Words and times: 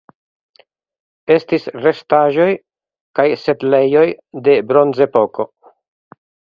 Estis 1.35 1.67
restaĵoj 1.83 2.49
kaj 3.21 3.29
setlejoj 3.45 4.07
de 4.49 4.61
Bronzepoko. 4.73 5.53